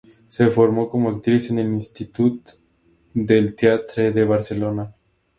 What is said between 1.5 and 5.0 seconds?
en el Institut del Teatre de Barcelona.